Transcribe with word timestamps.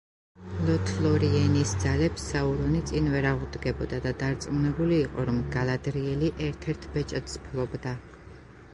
ლოთლორიენის 0.67 1.73
ძალებს 1.83 2.23
საურონი 2.31 2.81
წინ 2.93 3.09
ვერ 3.17 3.27
აღუდგებოდა 3.33 4.01
და 4.07 4.15
დარწმუნებული 4.23 4.99
იყო, 5.05 5.29
რომ 5.31 5.41
გალადრიელი 5.59 6.35
ერთ-ერთ 6.51 6.93
ბეჭედს 6.97 7.43
ფლობდა. 7.47 7.97